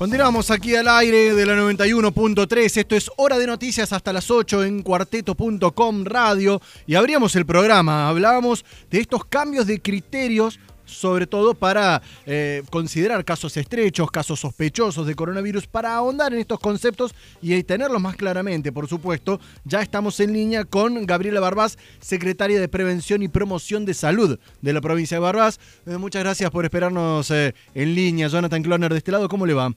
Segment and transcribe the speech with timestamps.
[0.00, 2.74] Continuamos aquí al aire de la 91.3.
[2.78, 6.62] Esto es Hora de Noticias hasta las 8 en cuarteto.com radio.
[6.86, 8.08] Y abríamos el programa.
[8.08, 15.06] Hablábamos de estos cambios de criterios sobre todo para eh, considerar casos estrechos, casos sospechosos
[15.06, 19.38] de coronavirus, para ahondar en estos conceptos y tenerlos más claramente, por supuesto.
[19.64, 24.72] Ya estamos en línea con Gabriela Barbás, secretaria de Prevención y Promoción de Salud de
[24.72, 25.60] la provincia de Barbás.
[25.86, 28.28] Eh, muchas gracias por esperarnos eh, en línea.
[28.28, 29.70] Jonathan Cloner de este lado, ¿cómo le va?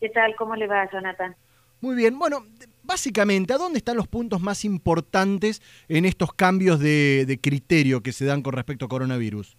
[0.00, 0.34] ¿Qué tal?
[0.36, 1.34] ¿Cómo le va, Jonathan?
[1.80, 2.18] Muy bien.
[2.18, 2.38] Bueno,
[2.82, 8.24] básicamente, ¿a dónde están los puntos más importantes en estos cambios de criterio que se
[8.24, 9.56] dan con respecto a coronavirus?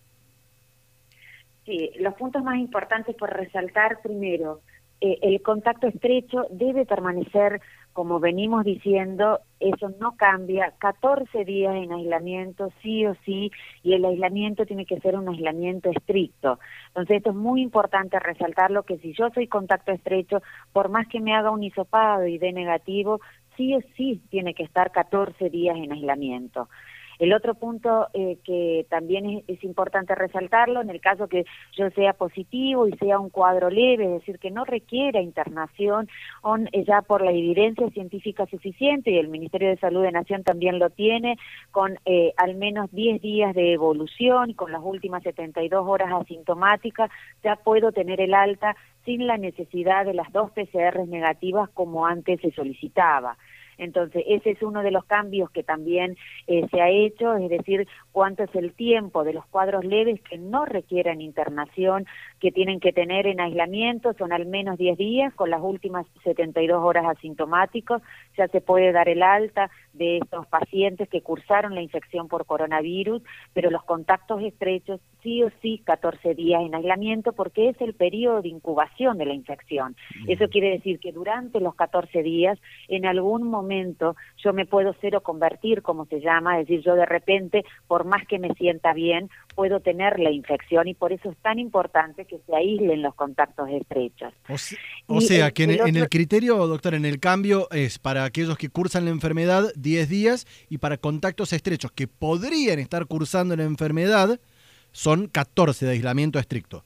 [1.65, 4.61] Sí, los puntos más importantes por resaltar primero,
[5.01, 7.61] eh, el contacto estrecho debe permanecer,
[7.93, 13.51] como venimos diciendo, eso no cambia, 14 días en aislamiento, sí o sí,
[13.83, 16.59] y el aislamiento tiene que ser un aislamiento estricto.
[16.87, 20.41] Entonces, esto es muy importante resaltarlo, que si yo soy contacto estrecho,
[20.71, 23.19] por más que me haga un hisopado y dé negativo,
[23.57, 26.69] sí o sí tiene que estar 14 días en aislamiento.
[27.19, 31.45] El otro punto eh, que también es, importante resaltarlo, en el caso que
[31.77, 36.07] yo sea positivo y sea un cuadro leve, es decir, que no requiera internación
[36.71, 40.79] eh, ya por la evidencia científica suficiente, y el Ministerio de Salud de Nación también
[40.79, 41.37] lo tiene,
[41.71, 47.11] con eh, al menos 10 días de evolución, con las últimas 72 horas asintomáticas,
[47.43, 52.39] ya puedo tener el alta sin la necesidad de las dos PCR negativas como antes
[52.39, 53.37] se solicitaba.
[53.79, 57.87] Entonces, ese es uno de los cambios que también eh, se ha hecho, es decir,
[58.11, 62.05] cuánto es el tiempo de los cuadros leves que no requieran internación,
[62.39, 66.83] que tienen que tener en aislamiento, son al menos 10 días, con las últimas 72
[66.83, 68.01] horas asintomáticos,
[68.37, 73.23] ya se puede dar el alta de estos pacientes que cursaron la infección por coronavirus,
[73.53, 78.41] pero los contactos estrechos sí o sí 14 días en aislamiento porque es el periodo
[78.41, 79.95] de incubación de la infección.
[80.27, 85.21] Eso quiere decir que durante los 14 días, en algún momento, yo me puedo cero
[85.21, 89.29] convertir, como se llama, es decir, yo de repente, por más que me sienta bien,
[89.55, 93.69] puedo tener la infección y por eso es tan importante que se aíslen los contactos
[93.69, 94.33] estrechos.
[95.07, 99.05] O, sea, que en el, criterio, doctor, en el cambio es para aquellos que cursan
[99.05, 104.39] la enfermedad 10 días y para contactos estrechos que podrían estar cursando la enfermedad
[104.91, 106.83] son 14 de aislamiento estricto.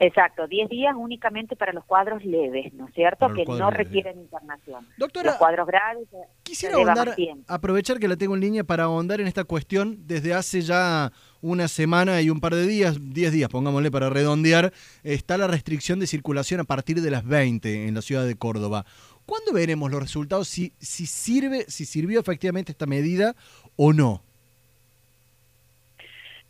[0.00, 3.32] Exacto, 10 días únicamente para los cuadros leves, ¿no es cierto?
[3.32, 4.86] Que no requieren internación.
[4.98, 6.08] Doctora, los cuadros graves
[6.42, 10.62] quisiera ahondar, aprovechar que la tengo en línea para ahondar en esta cuestión desde hace
[10.62, 14.72] ya una semana y un par de días, 10 días, pongámosle para redondear,
[15.04, 18.84] está la restricción de circulación a partir de las 20 en la ciudad de Córdoba.
[19.26, 23.36] ¿Cuándo veremos los resultados si, si sirve, si sirvió efectivamente esta medida
[23.76, 24.22] o no?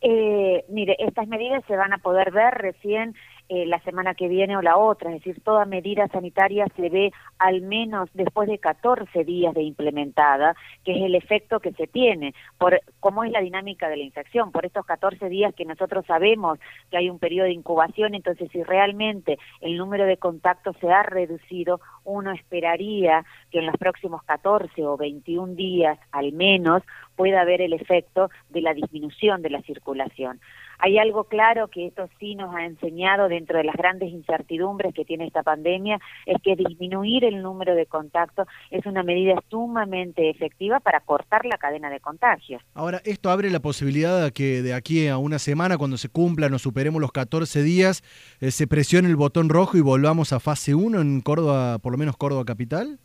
[0.07, 3.15] Eh, mire, estas medidas se van a poder ver recién
[3.49, 7.11] eh, la semana que viene o la otra, es decir, toda medida sanitaria se ve
[7.45, 12.35] al menos después de 14 días de implementada, que es el efecto que se tiene,
[12.57, 16.59] por cómo es la dinámica de la infección, por estos 14 días que nosotros sabemos
[16.91, 21.03] que hay un periodo de incubación, entonces si realmente el número de contactos se ha
[21.03, 26.83] reducido, uno esperaría que en los próximos 14 o 21 días al menos
[27.15, 30.41] pueda haber el efecto de la disminución de la circulación.
[30.79, 35.05] Hay algo claro que esto sí nos ha enseñado dentro de las grandes incertidumbres que
[35.05, 40.81] tiene esta pandemia, es que disminuir el número de contactos es una medida sumamente efectiva
[40.81, 42.63] para cortar la cadena de contagios.
[42.75, 46.53] Ahora, esto abre la posibilidad de que de aquí a una semana, cuando se cumplan
[46.55, 48.03] o superemos los 14 días,
[48.41, 51.99] eh, se presione el botón rojo y volvamos a fase 1 en Córdoba, por lo
[51.99, 52.99] menos Córdoba Capital.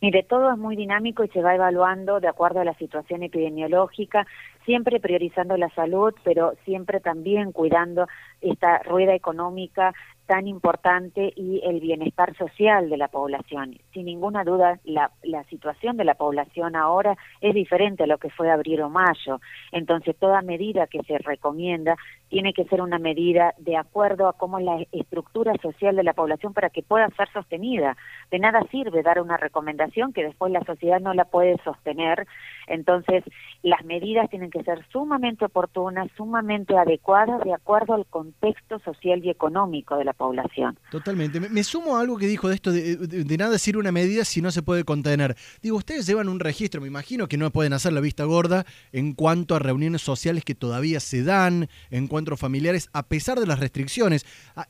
[0.00, 4.26] Mire, todo es muy dinámico y se va evaluando de acuerdo a la situación epidemiológica,
[4.64, 8.06] siempre priorizando la salud, pero siempre también cuidando
[8.40, 9.92] esta rueda económica
[10.30, 13.76] tan importante y el bienestar social de la población.
[13.92, 18.30] Sin ninguna duda, la, la, situación de la población ahora es diferente a lo que
[18.30, 19.40] fue abril o mayo.
[19.72, 21.96] Entonces, toda medida que se recomienda
[22.28, 26.54] tiene que ser una medida de acuerdo a cómo la estructura social de la población
[26.54, 27.96] para que pueda ser sostenida.
[28.30, 32.28] De nada sirve dar una recomendación que después la sociedad no la puede sostener.
[32.68, 33.24] Entonces,
[33.64, 39.30] las medidas tienen que ser sumamente oportunas, sumamente adecuadas de acuerdo al contexto social y
[39.30, 40.78] económico de la población.
[40.90, 41.40] Totalmente.
[41.40, 44.50] Me, sumo a algo que dijo de esto de, nada decir una medida si no
[44.50, 45.36] se puede contener.
[45.62, 49.14] Digo, ustedes llevan un registro, me imagino que no pueden hacer la vista gorda en
[49.14, 54.26] cuanto a reuniones sociales que todavía se dan, encuentros familiares, a pesar de las restricciones.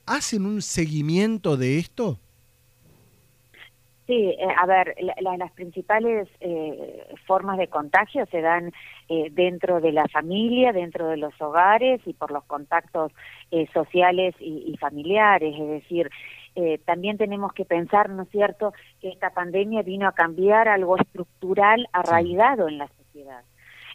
[0.07, 2.19] ¿Hacen un seguimiento de esto?
[4.11, 8.73] Sí, eh, a ver, las principales eh, formas de contagio se dan
[9.09, 13.13] eh, dentro de la familia, dentro de los hogares y por los contactos
[13.53, 15.55] eh, sociales y, familiares.
[15.57, 16.11] Es decir,
[16.57, 20.97] eh, también tenemos que pensar, ¿no es cierto?, que esta pandemia vino a cambiar algo
[20.97, 23.45] estructural arraigado en la sociedad.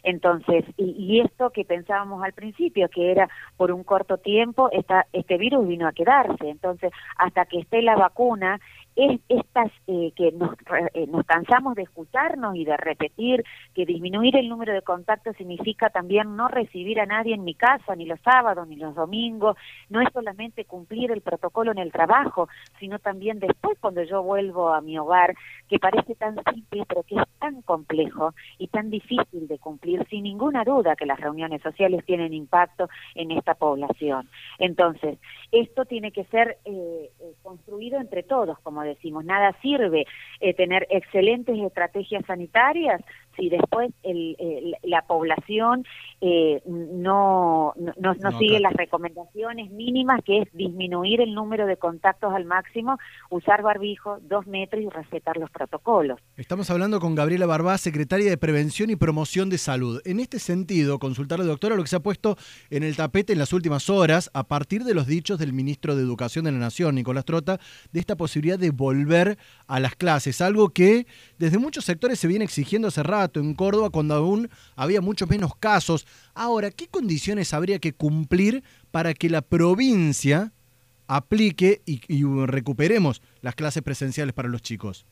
[0.02, 3.28] Entonces, y, esto que pensábamos al principio, que era
[3.58, 6.48] por un corto tiempo, esta, este virus vino a quedarse.
[6.48, 8.60] Entonces, hasta que esté la vacuna,
[8.96, 10.54] es estas eh, que nos,
[10.94, 13.44] eh, nos cansamos de escucharnos y de repetir
[13.74, 17.94] que disminuir el número de contactos significa también no recibir a nadie en mi casa,
[17.94, 19.56] ni los sábados, ni los domingos,
[19.90, 22.48] no es solamente cumplir el protocolo en el trabajo,
[22.80, 25.34] sino también después cuando yo vuelvo a mi hogar,
[25.68, 30.22] que parece tan simple, pero que es tan complejo y tan difícil de cumplir, sin
[30.22, 34.28] ninguna duda que las reuniones sociales tienen impacto en esta población.
[34.58, 35.18] Entonces,
[35.52, 37.10] esto tiene que ser eh,
[37.42, 40.06] construido entre todos, como decimos, nada sirve
[40.40, 43.02] eh, tener excelentes estrategias sanitarias
[43.36, 43.90] si después
[44.82, 45.84] la población
[46.20, 52.44] eh, no, no, sigue las recomendaciones mínimas, que es disminuir el número de contactos al
[52.44, 52.98] máximo,
[53.30, 56.18] usar barbijo, dos metros y respetar los protocolos.
[56.36, 60.00] Estamos hablando con Gabriela Barbá, secretaria de Prevención y Promoción de Salud.
[60.04, 62.36] En este sentido, consultarle, doctora, lo que se ha puesto
[62.70, 66.02] en el tapete en las últimas horas, a partir de los dichos del ministro de
[66.02, 67.60] Educación de la Nación, Nicolás Trota,
[67.92, 71.06] de esta posibilidad de volver a las clases, algo que
[71.38, 75.56] desde muchos sectores se viene exigiendo hace rato en Córdoba cuando aún había muchos menos
[75.56, 76.06] casos.
[76.34, 80.52] Ahora, ¿qué condiciones habría que cumplir para que la provincia
[81.08, 85.06] aplique y, recuperemos las clases presenciales para los chicos?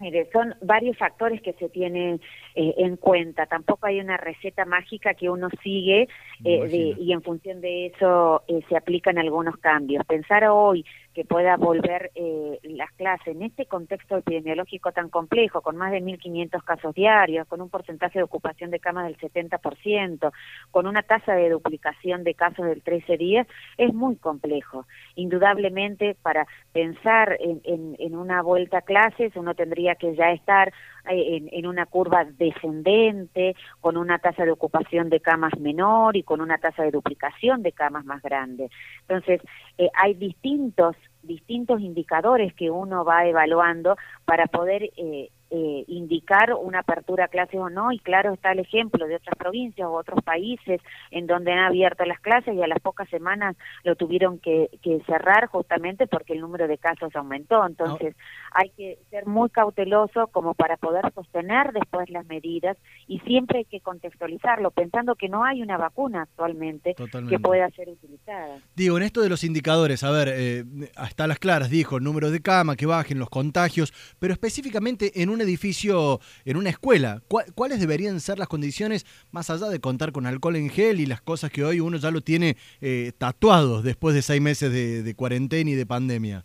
[0.00, 2.20] Mire, son varios factores que se tienen
[2.54, 3.46] eh, en cuenta.
[3.46, 6.08] Tampoco hay una receta mágica que uno sigue
[6.44, 10.04] eh, y en función de eso eh, se aplican algunos cambios.
[10.04, 10.84] Pensar hoy
[11.14, 16.02] que pueda volver eh, las clases en este contexto epidemiológico tan complejo, con más de
[16.02, 20.32] 1.500 casos diarios, con un porcentaje de ocupación de camas del 70%,
[20.70, 23.46] con una tasa de duplicación de casos del 13 días,
[23.78, 24.86] es muy complejo.
[25.14, 27.60] Indudablemente, para pensar en,
[27.98, 30.72] en, una vuelta a clases, uno tendría que ya estar
[31.06, 36.40] en, en, una curva descendente, con una tasa de ocupación de camas menor y con
[36.40, 38.70] una tasa de duplicación de camas más grande.
[39.02, 39.40] Entonces,
[39.78, 43.96] eh, hay distintos distintos indicadores que uno va evaluando
[44.26, 48.58] para poder eh, eh, indicar una apertura a clases o no, y claro está el
[48.58, 50.80] ejemplo de otras provincias u otros países
[51.12, 53.54] en donde han abierto las clases y a las pocas semanas
[53.84, 54.68] lo tuvieron que,
[55.06, 57.64] cerrar justamente porque el número de casos aumentó.
[57.64, 58.16] Entonces
[58.50, 63.64] hay que ser muy cauteloso como para poder sostener después las medidas y siempre hay
[63.64, 68.58] que contextualizarlo pensando que no hay una vacuna actualmente que pueda ser utilizada.
[68.74, 70.64] Digo, en esto de los indicadores, a ver, eh,
[70.96, 75.28] hasta las claras dijo, el número de cama, que bajen los contagios, pero específicamente en
[75.28, 77.22] un edificio, en una escuela,
[77.54, 81.20] ¿cuáles deberían ser las condiciones más allá de contar con alcohol en gel y las
[81.20, 85.70] cosas que hoy uno ya lo tiene eh, tatuados después de seis meses de cuarentena
[85.70, 86.44] y de pandemia?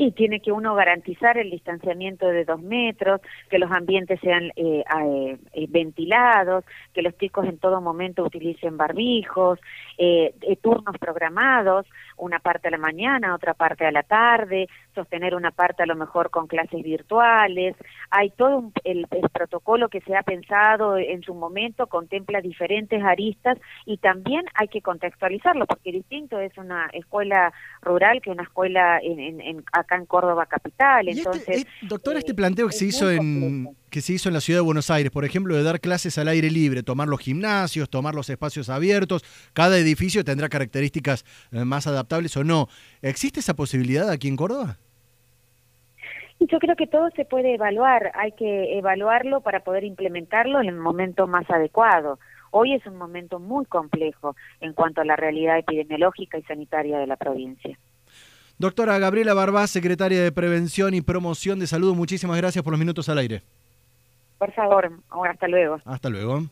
[0.00, 3.20] y tiene que uno garantizar el distanciamiento de dos metros,
[3.50, 4.82] que los ambientes sean eh,
[5.52, 6.64] eh, ventilados,
[6.94, 9.58] que los chicos en todo momento utilicen barbijos,
[9.98, 10.32] eh,
[10.62, 11.84] turnos programados,
[12.16, 15.96] una parte a la mañana, otra parte a la tarde, sostener una parte a lo
[15.96, 17.76] mejor con clases virtuales.
[18.10, 23.98] Hay todo el, protocolo que se ha pensado en su momento, contempla diferentes aristas y
[23.98, 29.64] también hay que contextualizarlo, porque distinto es una escuela rural que una escuela en, en,
[29.72, 31.08] acá en Córdoba capital.
[31.08, 34.40] Este, Entonces, eh, doctora, este planteo que se hizo en que se hizo en la
[34.40, 37.90] ciudad de Buenos Aires, por ejemplo, de dar clases al aire libre, tomar los gimnasios,
[37.90, 42.68] tomar los espacios abiertos, cada edificio tendrá características eh, más adaptables o no.
[43.02, 44.78] ¿Existe esa posibilidad aquí en Córdoba?
[46.40, 50.76] Yo creo que todo se puede evaluar, hay que evaluarlo para poder implementarlo en el
[50.76, 52.18] momento más adecuado.
[52.50, 57.06] Hoy es un momento muy complejo en cuanto a la realidad epidemiológica y sanitaria de
[57.06, 57.78] la provincia.
[58.58, 63.08] Doctora Gabriela Barbá, secretaria de Prevención y Promoción de Salud, muchísimas gracias por los minutos
[63.08, 63.42] al aire.
[64.40, 64.90] Por favor,
[65.28, 65.76] hasta luego.
[65.84, 66.40] Hasta luego.